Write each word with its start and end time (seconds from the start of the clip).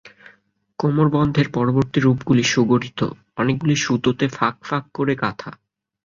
কোমরবন্ধের 0.79 1.47
পরবর্তী 1.49 1.99
রূপগুলি 1.99 2.43
সুগঠিত, 2.43 2.99
অনেকগুলি 3.37 3.75
সুতোতে 3.75 4.25
ফাঁক 4.27 4.55
ফাঁক 4.63 4.85
করে 4.93 5.13
গাঁথা। 5.15 5.51